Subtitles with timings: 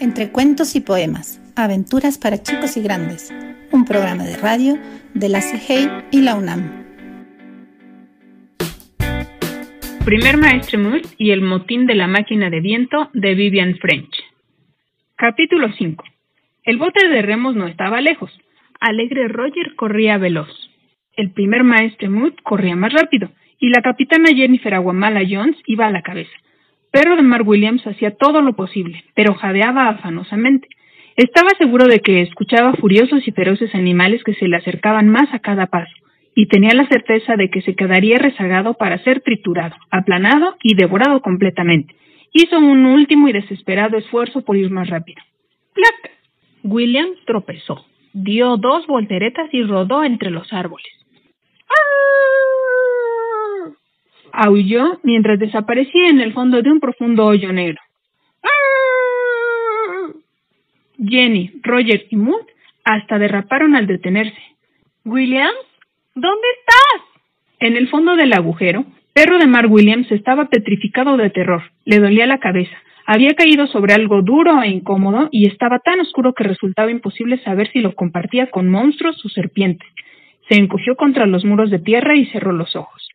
[0.00, 3.30] Entre cuentos y poemas, aventuras para chicos y grandes,
[3.70, 4.78] un programa de radio
[5.12, 6.86] de la CGI y la UNAM.
[10.06, 14.24] Primer Maestre Mood y el motín de la máquina de viento de Vivian French.
[15.16, 16.02] Capítulo 5.
[16.64, 18.30] El bote de remos no estaba lejos.
[18.80, 20.48] Alegre Roger corría veloz.
[21.14, 23.28] El primer Maestre Mood corría más rápido
[23.58, 26.32] y la capitana Jennifer Aguamala Jones iba a la cabeza.
[26.90, 30.68] Perro de Mark Williams hacía todo lo posible, pero jadeaba afanosamente.
[31.16, 35.38] Estaba seguro de que escuchaba furiosos y feroces animales que se le acercaban más a
[35.38, 35.92] cada paso,
[36.34, 41.20] y tenía la certeza de que se quedaría rezagado para ser triturado, aplanado y devorado
[41.20, 41.94] completamente.
[42.32, 45.22] Hizo un último y desesperado esfuerzo por ir más rápido.
[45.74, 46.12] ¡Plac!
[46.62, 50.99] Williams tropezó, dio dos volteretas y rodó entre los árboles.
[54.32, 57.80] Aulló mientras desaparecía en el fondo de un profundo hoyo negro.
[61.02, 62.46] Jenny, Roger y Mood
[62.84, 64.40] hasta derraparon al detenerse.
[65.04, 65.54] Williams,
[66.14, 67.06] ¿dónde estás?
[67.58, 71.62] En el fondo del agujero, Perro de Mar Williams estaba petrificado de terror.
[71.84, 72.76] Le dolía la cabeza.
[73.06, 77.70] Había caído sobre algo duro e incómodo y estaba tan oscuro que resultaba imposible saber
[77.72, 79.88] si lo compartía con monstruos o serpientes.
[80.48, 83.08] Se encogió contra los muros de tierra y cerró los ojos.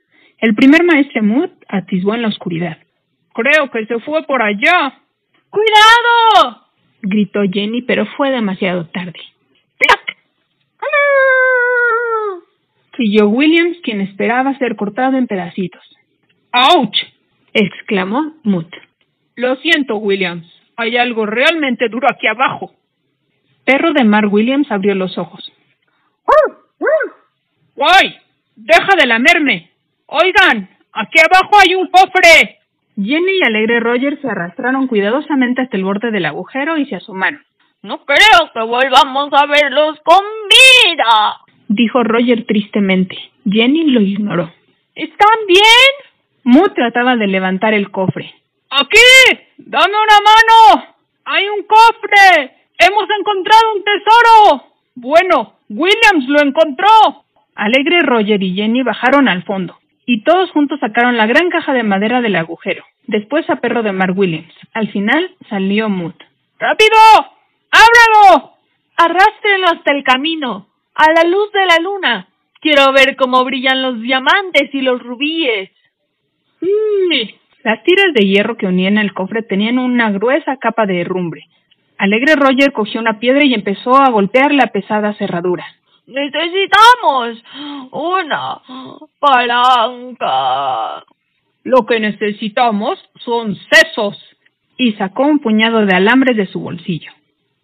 [0.46, 2.78] El primer maestre Mood atisbó en la oscuridad.
[3.34, 5.02] Creo que se fue por allá.
[5.50, 6.68] ¡Cuidado!
[7.02, 9.20] gritó Jenny, pero fue demasiado tarde.
[9.80, 10.18] ¡Plac!
[12.96, 15.82] Chilló Williams, quien esperaba ser cortado en pedacitos.
[16.52, 16.94] ¡Auch!
[17.52, 18.68] exclamó Mood.
[19.38, 20.46] Lo siento, Williams.
[20.78, 22.72] Hay algo realmente duro aquí abajo.
[23.66, 25.52] Perro de Mar Williams abrió los ojos.
[27.76, 28.16] ¡Guay!
[28.56, 29.75] ¡Deja de lamerme!
[30.08, 32.60] Oigan, aquí abajo hay un cofre.
[32.96, 37.44] Jenny y Alegre Roger se arrastraron cuidadosamente hasta el borde del agujero y se asomaron.
[37.82, 43.18] No creo que volvamos a verlos con vida, dijo Roger tristemente.
[43.50, 44.54] Jenny lo ignoró.
[44.94, 45.92] ¿Están bien?
[46.44, 48.34] Mood trataba de levantar el cofre.
[48.70, 49.40] ¡Aquí!
[49.58, 50.96] ¡Dame una mano!
[51.26, 52.54] ¡Hay un cofre!
[52.78, 54.64] ¡Hemos encontrado un tesoro!
[54.94, 57.26] Bueno, Williams lo encontró.
[57.56, 61.84] Alegre Roger y Jenny bajaron al fondo y todos juntos sacaron la gran caja de
[61.84, 62.84] madera del agujero.
[63.08, 64.54] Después a perro de Mark Williams.
[64.74, 66.14] Al final salió Mood.
[66.60, 66.98] ¡Rápido!
[67.72, 68.54] ¡Ábralo!
[68.98, 72.28] Arrástrenlo hasta el camino, a la luz de la luna.
[72.62, 75.70] Quiero ver cómo brillan los diamantes y los rubíes.
[76.60, 77.36] Sí.
[77.64, 81.48] Las tiras de hierro que unían el cofre tenían una gruesa capa de herrumbre.
[81.98, 85.66] Alegre Roger cogió una piedra y empezó a golpear la pesada cerradura.
[86.08, 87.44] Necesitamos
[87.92, 88.62] una
[89.20, 91.04] palanca.
[91.64, 94.18] Lo que necesitamos son sesos.
[94.78, 97.12] Y sacó un puñado de alambres de su bolsillo.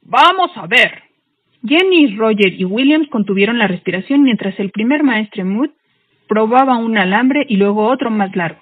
[0.01, 1.03] Vamos a ver.
[1.63, 5.69] Jenny, Roger y Williams contuvieron la respiración mientras el primer maestre Mood
[6.27, 8.61] probaba un alambre y luego otro más largo.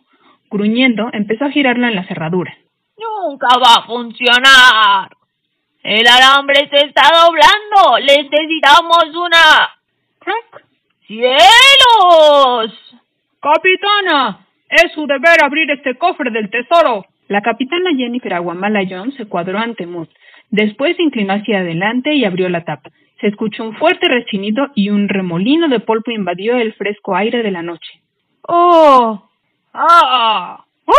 [0.50, 2.57] Gruñendo, empezó a girarlo en la cerradura.
[2.97, 5.19] Nunca va a funcionar.
[5.84, 8.00] El alambre se está doblando.
[8.01, 9.69] Necesitamos una.
[10.19, 10.66] ¡Crack!
[11.07, 12.73] ¡Cielos!
[13.41, 17.06] Capitana, es su deber abrir este cofre del tesoro.
[17.29, 20.09] La capitana Jennifer Aguamala Jones se cuadró ante Mood.
[20.50, 22.89] Después se inclinó hacia adelante y abrió la tapa.
[23.22, 27.51] Se escuchó un fuerte rechinido y un remolino de polvo invadió el fresco aire de
[27.51, 28.01] la noche.
[28.47, 29.29] ¡Oh!
[29.73, 30.66] ¡Ah!
[30.85, 30.94] ¡Oh!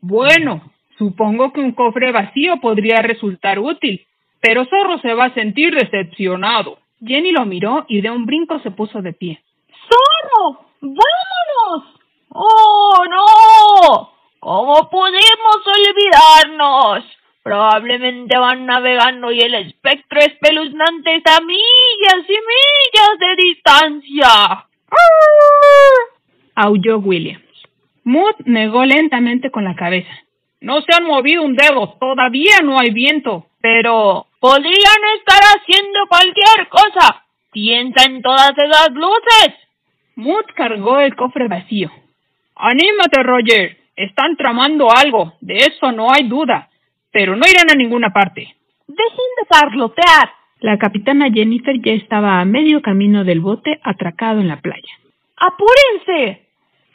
[0.00, 0.62] Bueno,
[0.98, 4.06] supongo que un cofre vacío podría resultar útil,
[4.40, 6.78] pero Zorro se va a sentir decepcionado.
[7.04, 9.42] Jenny lo miró y de un brinco se puso de pie.
[9.88, 10.60] ¡Zorro!
[10.80, 11.94] ¡Vámonos!
[12.30, 14.10] ¡Oh, no!
[14.40, 17.04] ¿Cómo pudimos olvidarnos?
[17.42, 24.66] Probablemente van navegando y el espectro espeluznante está a millas y millas de distancia.
[26.56, 27.44] Aulló Williams.
[28.04, 30.10] Mood negó lentamente con la cabeza.
[30.60, 33.46] No se han movido un dedo, todavía no hay viento.
[33.66, 37.24] Pero podrían estar haciendo cualquier cosa.
[37.50, 39.58] Piensa en todas esas luces.
[40.14, 41.90] Mood cargó el cofre vacío.
[42.54, 43.76] Anímate, Roger.
[43.96, 46.68] Están tramando algo, de eso no hay duda.
[47.10, 48.54] Pero no irán a ninguna parte.
[48.86, 50.30] Dejen de parlotear.
[50.60, 54.94] La capitana Jennifer ya estaba a medio camino del bote atracado en la playa.
[55.38, 56.46] ¡Apúrense!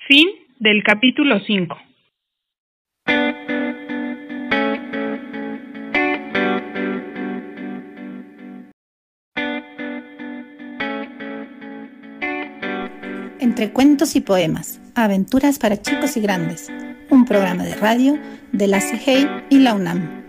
[0.07, 1.77] Fin del capítulo 5.
[13.69, 16.69] Cuentos y poemas, aventuras para chicos y grandes,
[17.11, 18.17] un programa de radio
[18.51, 20.23] de la CGI y la UNAM.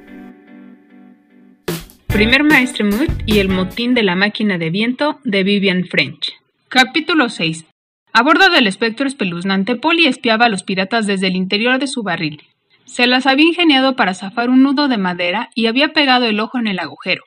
[2.08, 6.34] Primer Maestre Mood y el motín de la máquina de viento de Vivian French.
[6.68, 7.64] Capítulo 6.
[8.12, 12.02] A bordo del espectro espeluznante, Polly espiaba a los piratas desde el interior de su
[12.02, 12.42] barril.
[12.84, 16.58] Se las había ingeniado para zafar un nudo de madera y había pegado el ojo
[16.58, 17.24] en el agujero.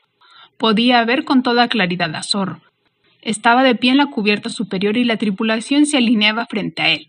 [0.58, 2.62] Podía ver con toda claridad a Zorro.
[3.26, 7.08] Estaba de pie en la cubierta superior y la tripulación se alineaba frente a él.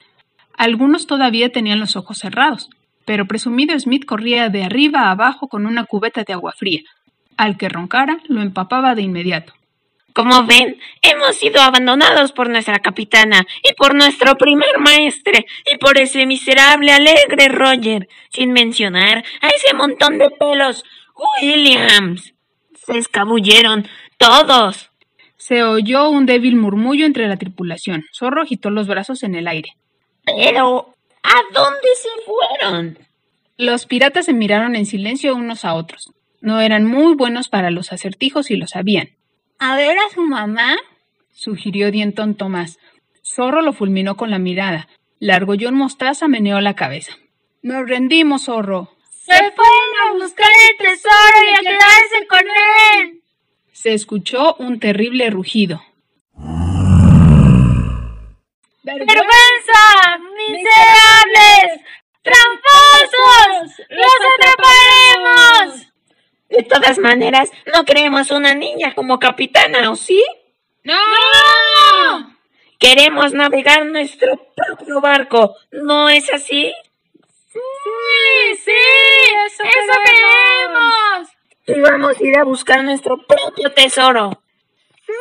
[0.56, 2.70] Algunos todavía tenían los ojos cerrados,
[3.04, 6.80] pero presumido Smith corría de arriba a abajo con una cubeta de agua fría.
[7.36, 9.52] Al que roncara, lo empapaba de inmediato.
[10.14, 15.98] Como ven, hemos sido abandonados por nuestra capitana y por nuestro primer maestre y por
[15.98, 20.82] ese miserable alegre Roger, sin mencionar a ese montón de pelos
[21.42, 22.32] Williams.
[22.86, 23.86] Se escabulleron
[24.16, 24.90] todos.
[25.46, 28.04] Se oyó un débil murmullo entre la tripulación.
[28.12, 29.76] Zorro agitó los brazos en el aire.
[30.24, 32.98] Pero, ¿a dónde se fueron?
[33.56, 36.10] Los piratas se miraron en silencio unos a otros.
[36.40, 39.10] No eran muy buenos para los acertijos y lo sabían.
[39.60, 40.78] ¿A ver a su mamá?
[41.32, 42.80] sugirió Dientón Tomás.
[43.22, 44.88] Zorro lo fulminó con la mirada.
[45.20, 47.12] Largollón Mostaza meneó la cabeza.
[47.62, 48.90] Nos rendimos, zorro.
[49.10, 52.40] Se fueron a buscar el tesoro y a quedarse con
[52.98, 53.22] él.
[53.76, 55.82] Se escuchó un terrible rugido.
[58.82, 60.18] ¡Vergüenza!
[60.34, 61.82] ¡Miserables!
[62.22, 63.76] ¡Tramposos!
[63.90, 65.92] ¡Los atraparemos!
[66.48, 70.24] De todas maneras, no queremos una niña como capitana, ¿o sí?
[70.82, 70.94] ¡No!
[72.78, 76.72] Queremos navegar nuestro propio barco, ¿no es así?
[77.52, 77.60] Sí,
[78.64, 78.72] sí,
[79.46, 79.64] eso,
[80.02, 81.35] queremos.
[81.66, 84.42] Y vamos a ir a buscar nuestro propio tesoro.
[85.04, 85.12] Sí,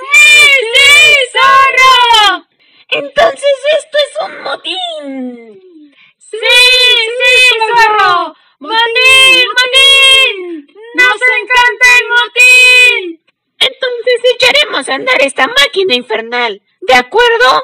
[0.74, 2.46] sí, zorro.
[2.90, 5.94] Entonces esto es un motín.
[6.18, 8.36] Sí, sí, zorro.
[8.60, 10.68] Motín, motín.
[10.96, 13.26] ¡Nos encanta el motín!
[13.60, 16.62] Entonces echaremos a andar esta máquina infernal.
[16.82, 17.64] ¿De acuerdo?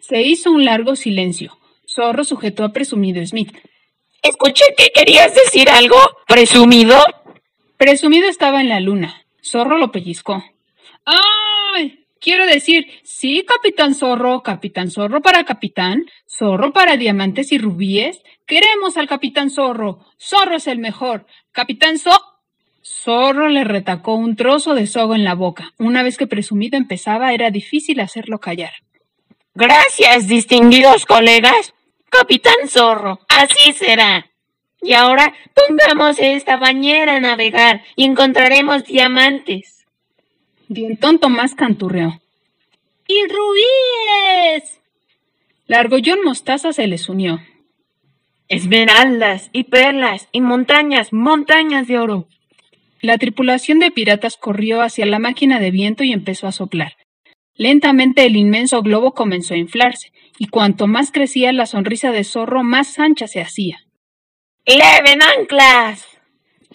[0.00, 1.58] Se hizo un largo silencio.
[1.86, 3.52] Zorro sujetó a Presumido Smith.
[4.22, 5.96] Escuché que querías decir algo.
[6.26, 6.96] ¿Presumido?
[7.80, 9.24] Presumido estaba en la luna.
[9.42, 10.44] Zorro lo pellizcó.
[11.06, 12.04] ¡Ay!
[12.20, 18.20] Quiero decir, sí, capitán Zorro, capitán Zorro para capitán, Zorro para diamantes y rubíes.
[18.46, 20.04] Queremos al capitán Zorro.
[20.20, 21.24] Zorro es el mejor.
[21.52, 22.20] Capitán Zorro.
[22.82, 25.72] Zorro le retacó un trozo de sogo en la boca.
[25.78, 28.74] Una vez que Presumido empezaba, era difícil hacerlo callar.
[29.54, 31.72] Gracias, distinguidos colegas.
[32.10, 34.29] Capitán Zorro, así será.
[34.82, 39.86] Y ahora pongamos esta bañera a navegar y encontraremos diamantes.
[40.68, 42.20] Dientón Tomás canturreó.
[43.06, 44.80] ¡Y rubíes!
[45.66, 47.40] Largollón Mostaza se les unió.
[48.48, 52.28] Esmeraldas y perlas y montañas, montañas de oro.
[53.00, 56.96] La tripulación de piratas corrió hacia la máquina de viento y empezó a soplar.
[57.56, 62.62] Lentamente el inmenso globo comenzó a inflarse, y cuanto más crecía la sonrisa de zorro,
[62.62, 63.84] más ancha se hacía.
[64.66, 66.06] ¡Leven anclas!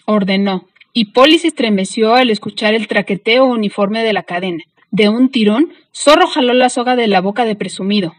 [0.06, 4.62] ordenó, y Polly se estremeció al escuchar el traqueteo uniforme de la cadena.
[4.90, 8.14] De un tirón, Zorro jaló la soga de la boca de Presumido.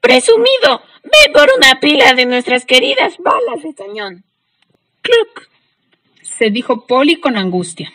[0.00, 0.82] ¡Presumido!
[1.04, 4.24] ¡Ve por una pila de nuestras queridas balas de cañón!
[5.02, 5.48] ¡Cluc!
[6.22, 7.92] se dijo Polly con angustia.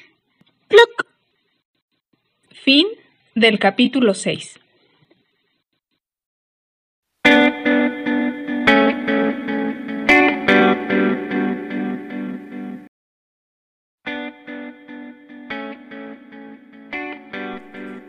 [0.67, 1.05] ¡Cluc!
[2.49, 2.87] Fin
[3.35, 4.60] del capítulo 6.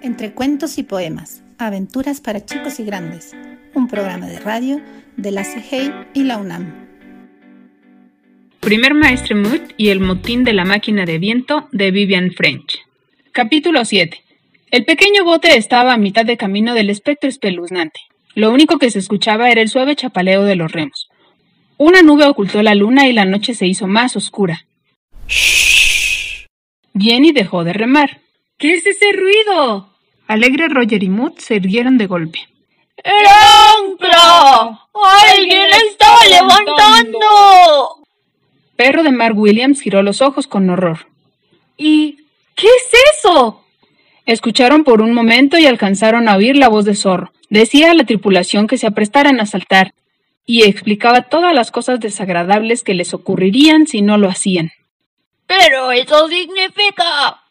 [0.02, 3.36] Entre cuentos y poemas, aventuras para chicos y grandes,
[3.72, 4.80] un programa de radio
[5.16, 6.88] de la CGI y la UNAM.
[8.58, 12.80] Primer Maestre Mood y el motín de la máquina de viento de Vivian French.
[13.30, 14.20] Capítulo 7.
[14.72, 18.00] El pequeño bote estaba a mitad de camino del espectro espeluznante.
[18.34, 21.10] Lo único que se escuchaba era el suave chapaleo de los remos.
[21.76, 24.66] Una nube ocultó la luna y la noche se hizo más oscura.
[25.28, 26.46] ¡Shh!
[26.98, 28.20] Jenny dejó de remar.
[28.58, 29.91] ¿Qué es ese ruido?
[30.32, 32.48] Alegre Roger y Mood se irguieron de golpe.
[32.96, 33.26] ¡El
[33.84, 34.88] ancla!
[35.30, 37.18] ¡Alguien está levantando!
[38.74, 41.06] Perro de Mark Williams giró los ojos con horror.
[41.76, 42.16] ¿Y
[42.56, 43.62] qué es eso?
[44.24, 47.30] Escucharon por un momento y alcanzaron a oír la voz de Zorro.
[47.50, 49.92] Decía a la tripulación que se aprestaran a saltar
[50.46, 54.72] y explicaba todas las cosas desagradables que les ocurrirían si no lo hacían.
[55.46, 57.42] Pero eso significa...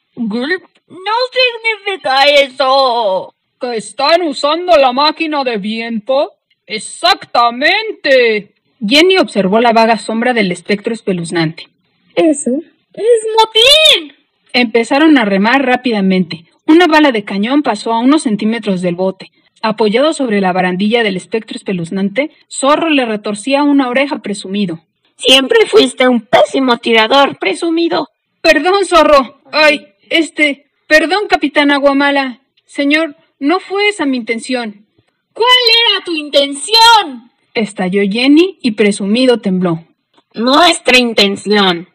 [0.91, 3.33] No significa eso.
[3.59, 6.33] ¿Que están usando la máquina de viento?
[6.67, 8.53] Exactamente.
[8.85, 11.67] Jenny observó la vaga sombra del espectro espeluznante.
[12.15, 12.51] Eso
[12.93, 14.13] es motín.
[14.53, 16.45] Empezaron a remar rápidamente.
[16.67, 19.31] Una bala de cañón pasó a unos centímetros del bote.
[19.61, 24.81] Apoyado sobre la barandilla del espectro espeluznante, Zorro le retorcía una oreja presumido.
[25.15, 28.09] Siempre fuiste un pésimo tirador, presumido.
[28.41, 29.39] Perdón, Zorro.
[29.51, 30.70] Ay, este.
[30.91, 32.41] Perdón, capitán Aguamala.
[32.65, 34.87] Señor, no fue esa mi intención.
[35.31, 35.47] ¿Cuál
[35.87, 37.31] era tu intención?
[37.53, 39.85] Estalló Jenny y presumido tembló.
[40.33, 41.87] Nuestra intención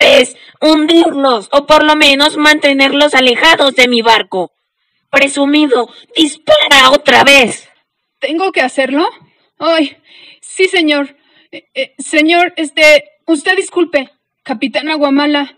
[0.00, 4.50] es hundirlos o por lo menos mantenerlos alejados de mi barco.
[5.10, 7.68] Presumido, dispara otra vez.
[8.18, 9.06] ¿Tengo que hacerlo?
[9.60, 9.96] Ay,
[10.40, 11.14] sí, señor.
[11.52, 14.10] Eh, eh, señor, este, usted disculpe.
[14.42, 15.56] Capitán Aguamala.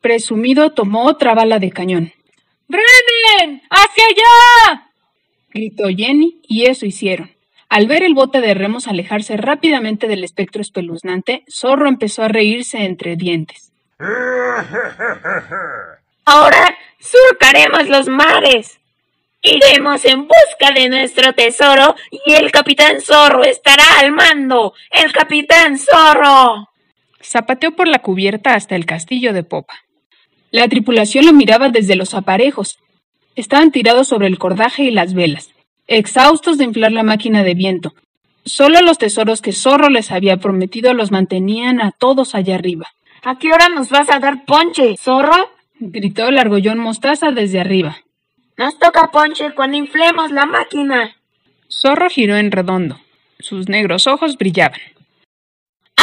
[0.00, 2.14] Presumido tomó otra bala de cañón.
[2.68, 3.62] ¡Remen!
[3.70, 4.88] ¡Hacia allá!
[5.52, 7.30] gritó Jenny, y eso hicieron.
[7.68, 12.84] Al ver el bote de remos alejarse rápidamente del espectro espeluznante, Zorro empezó a reírse
[12.84, 13.72] entre dientes.
[16.24, 18.78] Ahora surcaremos los mares.
[19.40, 24.74] Iremos en busca de nuestro tesoro y el capitán Zorro estará al mando.
[24.90, 26.68] ¡El capitán Zorro!
[27.22, 29.74] Zapateó por la cubierta hasta el castillo de popa.
[30.52, 32.78] La tripulación lo miraba desde los aparejos.
[33.34, 35.50] Estaban tirados sobre el cordaje y las velas,
[35.86, 37.94] exhaustos de inflar la máquina de viento.
[38.44, 42.88] Solo los tesoros que Zorro les había prometido los mantenían a todos allá arriba.
[43.22, 45.50] ¿A qué hora nos vas a dar ponche, Zorro?
[45.80, 47.96] gritó el argollón mostaza desde arriba.
[48.58, 51.16] Nos toca ponche cuando inflemos la máquina.
[51.70, 53.00] Zorro giró en redondo.
[53.38, 54.80] Sus negros ojos brillaban.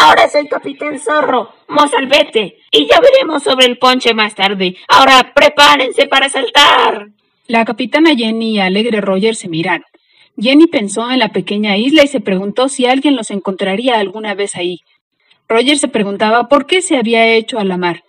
[0.02, 4.78] Ahora soy capitán Zorro, mozalbete, y ya veremos sobre el ponche más tarde.
[4.88, 7.10] Ahora prepárense para saltar.
[7.48, 9.86] La capitana Jenny y Alegre Roger se miraron.
[10.40, 14.56] Jenny pensó en la pequeña isla y se preguntó si alguien los encontraría alguna vez
[14.56, 14.80] ahí.
[15.50, 18.04] Roger se preguntaba por qué se había hecho a la mar.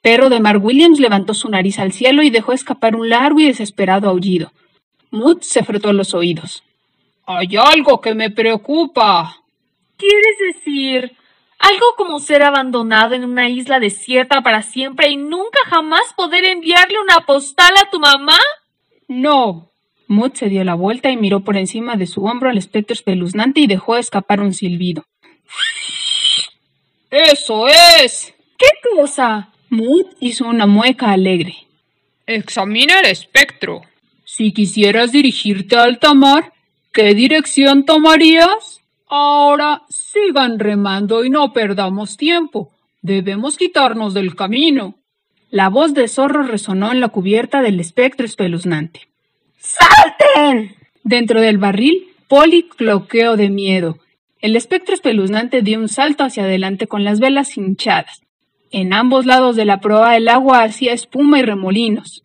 [0.00, 3.46] Perro de Mar Williams levantó su nariz al cielo y dejó escapar un largo y
[3.46, 4.52] desesperado aullido.
[5.10, 6.62] Mood se frotó los oídos.
[7.26, 9.38] Hay algo que me preocupa.
[9.96, 11.16] ¿Quieres decir
[11.62, 16.98] algo como ser abandonado en una isla desierta para siempre y nunca jamás poder enviarle
[17.00, 18.38] una postal a tu mamá?
[19.06, 19.70] No.
[20.08, 23.60] Mood se dio la vuelta y miró por encima de su hombro al espectro espeluznante
[23.60, 25.04] y dejó escapar un silbido.
[27.10, 28.34] ¡Eso es!
[28.58, 28.66] ¿Qué
[28.96, 29.52] cosa?
[29.70, 31.68] Mood hizo una mueca alegre.
[32.26, 33.82] Examina el espectro.
[34.24, 36.52] Si quisieras dirigirte a alta mar,
[36.92, 38.81] ¿qué dirección tomarías?
[39.14, 42.70] Ahora sigan remando y no perdamos tiempo.
[43.02, 44.94] Debemos quitarnos del camino.
[45.50, 49.10] La voz de zorro resonó en la cubierta del espectro espeluznante.
[49.58, 50.76] ¡Salten!
[51.04, 53.98] Dentro del barril, Polly cloqueó de miedo.
[54.40, 58.22] El espectro espeluznante dio un salto hacia adelante con las velas hinchadas.
[58.70, 62.22] En ambos lados de la proa el agua hacía espuma y remolinos.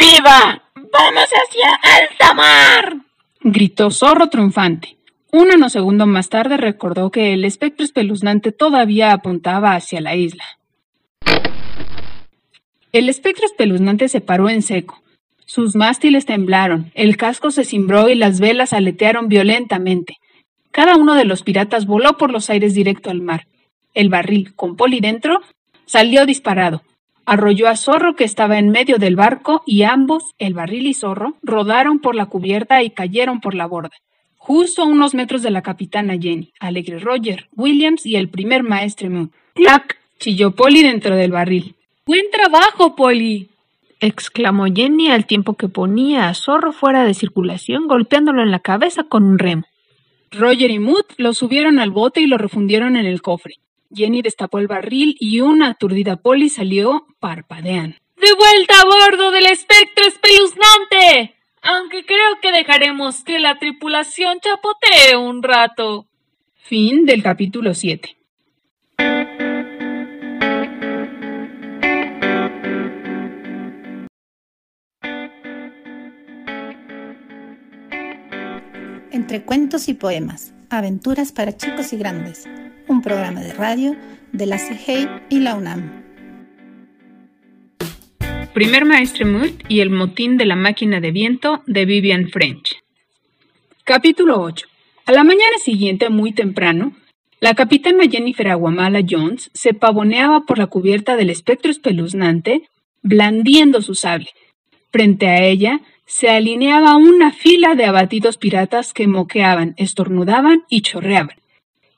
[0.00, 0.62] ¡Viva!
[0.76, 2.96] ¡Vamos hacia alta mar!
[3.42, 4.95] gritó Zorro triunfante.
[5.32, 10.44] Un nanosegundo más tarde recordó que el espectro espeluznante todavía apuntaba hacia la isla.
[12.92, 15.02] El espectro espeluznante se paró en seco.
[15.44, 20.16] Sus mástiles temblaron, el casco se cimbró y las velas aletearon violentamente.
[20.70, 23.46] Cada uno de los piratas voló por los aires directo al mar.
[23.94, 25.40] El barril, con Poli dentro,
[25.86, 26.82] Salió disparado.
[27.26, 31.36] Arrolló a Zorro que estaba en medio del barco y ambos, el barril y Zorro,
[31.42, 33.96] rodaron por la cubierta y cayeron por la borda.
[34.46, 39.08] Justo a unos metros de la capitana Jenny, Alegre Roger, Williams y el primer maestre
[39.08, 39.32] Moon.
[39.56, 39.98] ¡Clac!
[40.20, 41.74] chilló Polly dentro del barril.
[42.06, 43.50] ¡Buen trabajo, Polly!
[43.98, 49.02] exclamó Jenny al tiempo que ponía a Zorro fuera de circulación golpeándolo en la cabeza
[49.02, 49.64] con un remo.
[50.30, 53.54] Roger y Mood lo subieron al bote y lo refundieron en el cofre.
[53.92, 57.96] Jenny destapó el barril y una aturdida Polly salió parpadeando.
[58.14, 61.35] ¡De vuelta a bordo del espectro espeluznante!
[61.68, 66.06] Aunque creo que dejaremos que la tripulación chapotee un rato.
[66.54, 68.16] Fin del capítulo 7.
[79.10, 82.46] Entre cuentos y poemas, aventuras para chicos y grandes
[82.86, 83.96] un programa de radio
[84.30, 86.05] de la CIGEI y la UNAM.
[88.56, 92.82] Primer Maestre Mood y el motín de la máquina de viento de Vivian French.
[93.84, 94.66] Capítulo 8.
[95.04, 96.96] A la mañana siguiente, muy temprano,
[97.38, 102.62] la capitana Jennifer Aguamala Jones se pavoneaba por la cubierta del espectro espeluznante,
[103.02, 104.30] blandiendo su sable.
[104.90, 111.36] Frente a ella se alineaba una fila de abatidos piratas que moqueaban, estornudaban y chorreaban.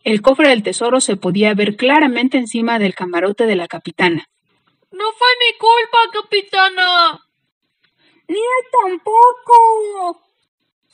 [0.02, 4.26] El cofre del tesoro se podía ver claramente encima del camarote de la capitana.
[4.90, 7.26] No fue mi culpa, capitana.
[8.28, 8.38] Ni
[8.82, 10.22] tampoco.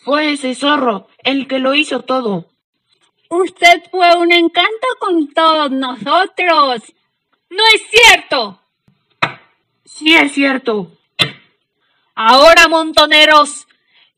[0.04, 2.46] Fue ese zorro el que lo hizo todo.
[3.30, 6.82] Usted fue un encanto con todos nosotros.
[7.50, 8.60] No es cierto.
[9.84, 10.92] Sí es cierto.
[12.14, 13.66] Ahora, montoneros,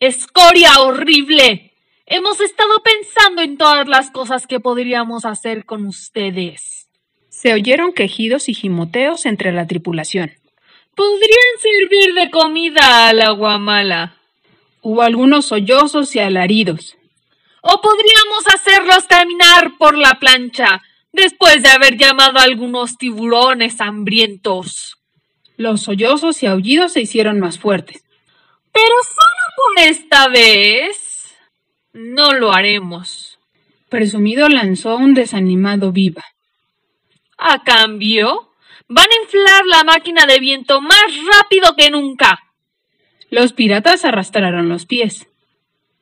[0.00, 1.74] escoria horrible.
[2.04, 6.88] Hemos estado pensando en todas las cosas que podríamos hacer con ustedes.
[7.36, 10.32] Se oyeron quejidos y gimoteos entre la tripulación.
[10.94, 14.16] Podrían servir de comida al aguamala.
[14.80, 16.96] Hubo algunos sollozos y alaridos.
[17.60, 20.80] O podríamos hacerlos caminar por la plancha
[21.12, 24.96] después de haber llamado a algunos tiburones hambrientos.
[25.58, 28.02] Los sollozos y aullidos se hicieron más fuertes.
[28.72, 31.36] Pero solo por esta vez
[31.92, 33.38] no lo haremos.
[33.90, 36.24] Presumido lanzó un desanimado viva.
[37.38, 38.52] A cambio,
[38.88, 42.42] van a inflar la máquina de viento más rápido que nunca.
[43.30, 45.26] Los piratas arrastraron los pies.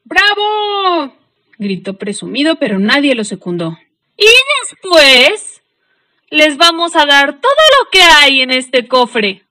[0.05, 1.17] ¡Bravo!
[1.59, 3.79] gritó presumido, pero nadie lo secundó.
[4.17, 4.27] Y
[4.63, 5.63] después
[6.31, 9.45] les vamos a dar todo lo que hay en este cofre.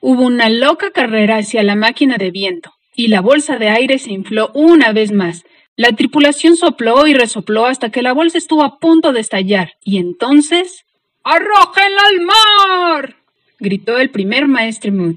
[0.00, 4.12] Hubo una loca carrera hacia la máquina de viento, y la bolsa de aire se
[4.12, 5.44] infló una vez más.
[5.76, 9.98] La tripulación sopló y resopló hasta que la bolsa estuvo a punto de estallar, y
[9.98, 10.84] entonces.
[11.24, 13.16] ¡Arrójenla al mar!
[13.58, 15.16] gritó el primer maestre Mood.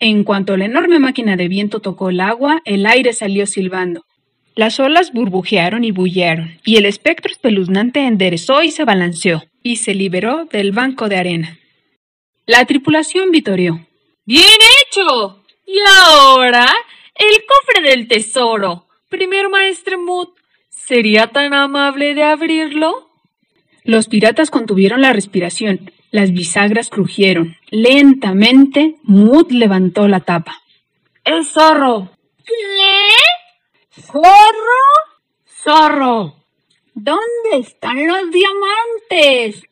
[0.00, 4.04] En cuanto la enorme máquina de viento tocó el agua, el aire salió silbando.
[4.54, 9.94] Las olas burbujearon y bullearon, y el espectro espeluznante enderezó y se balanceó, y se
[9.94, 11.58] liberó del banco de arena.
[12.46, 13.80] La tripulación vitoreó.
[14.26, 14.46] ¡Bien
[14.82, 15.42] hecho!
[15.66, 16.72] Y ahora,
[17.14, 18.86] el cofre del tesoro.
[19.08, 20.28] Primer maestre Mood,
[20.68, 23.10] ¿sería tan amable de abrirlo?
[23.84, 25.92] Los piratas contuvieron la respiración.
[26.10, 27.56] Las bisagras crujieron.
[27.70, 30.62] Lentamente, Mood levantó la tapa.
[31.22, 32.10] ¡Es zorro!
[32.46, 34.00] ¿Qué?
[34.00, 34.80] ¿Zorro?
[35.44, 36.36] ¡Zorro!
[36.94, 39.62] ¿Dónde están los diamantes?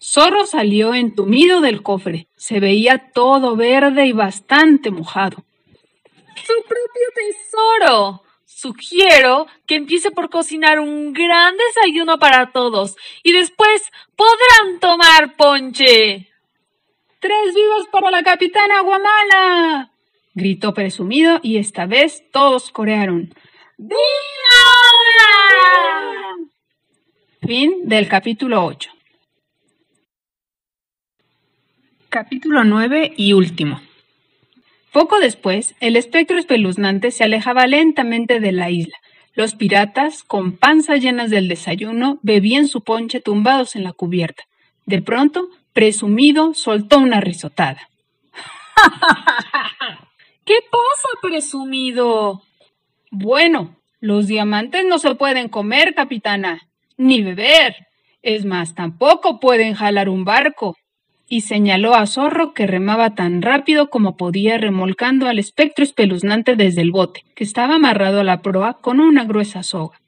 [0.00, 2.28] Zorro salió entumido del cofre.
[2.36, 5.44] Se veía todo verde y bastante mojado.
[6.36, 8.22] ¡Su propio tesoro!
[8.60, 16.28] Sugiero que empiece por cocinar un gran desayuno para todos y después podrán tomar ponche.
[17.20, 19.92] ¡Tres vivos para la capitana Guamala!
[20.34, 23.32] gritó presumido y esta vez todos corearon.
[23.78, 23.96] ¡Viva!
[27.40, 28.90] Fin del capítulo 8.
[32.10, 33.80] Capítulo 9 y último.
[34.92, 38.96] Poco después, el espectro espeluznante se alejaba lentamente de la isla.
[39.34, 44.42] Los piratas, con panzas llenas del desayuno, bebían su ponche tumbados en la cubierta.
[44.86, 47.88] De pronto, presumido soltó una risotada.
[50.44, 52.42] ¿Qué pasa, presumido?
[53.12, 56.62] Bueno, los diamantes no se pueden comer, capitana,
[56.96, 57.76] ni beber.
[58.22, 60.76] Es más, tampoco pueden jalar un barco
[61.32, 66.80] y señaló a Zorro que remaba tan rápido como podía remolcando al espectro espeluznante desde
[66.82, 70.00] el bote, que estaba amarrado a la proa con una gruesa soga.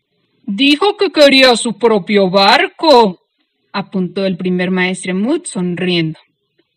[0.47, 3.21] Dijo que quería su propio barco,
[3.73, 6.19] apuntó el primer maestre Mood sonriendo.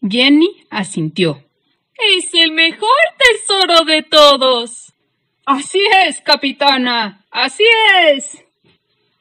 [0.08, 1.44] Jenny asintió.
[2.16, 4.94] Es el mejor tesoro de todos.
[5.48, 7.64] Así es, capitana, así
[8.12, 8.44] es.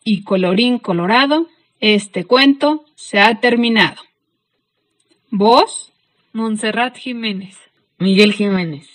[0.05, 1.49] Y colorín colorado,
[1.81, 4.03] este cuento se ha terminado.
[5.37, 5.93] ¿Vos?
[6.33, 7.57] Montserrat Jiménez.
[7.99, 8.87] Miguel Jiménez.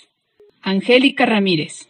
[0.62, 1.86] Angélica Ramírez.